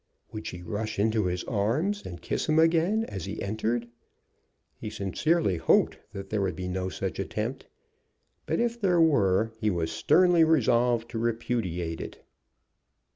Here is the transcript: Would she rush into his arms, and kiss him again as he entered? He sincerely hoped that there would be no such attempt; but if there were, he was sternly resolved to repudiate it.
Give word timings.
Would 0.31 0.47
she 0.47 0.63
rush 0.63 0.97
into 0.97 1.25
his 1.27 1.43
arms, 1.43 2.07
and 2.07 2.19
kiss 2.23 2.49
him 2.49 2.57
again 2.57 3.05
as 3.05 3.25
he 3.25 3.39
entered? 3.39 3.87
He 4.73 4.89
sincerely 4.89 5.57
hoped 5.57 5.99
that 6.11 6.31
there 6.31 6.41
would 6.41 6.55
be 6.55 6.67
no 6.67 6.89
such 6.89 7.19
attempt; 7.19 7.67
but 8.47 8.59
if 8.59 8.81
there 8.81 8.99
were, 8.99 9.51
he 9.59 9.69
was 9.69 9.91
sternly 9.91 10.43
resolved 10.43 11.07
to 11.11 11.19
repudiate 11.19 12.01
it. 12.01 12.25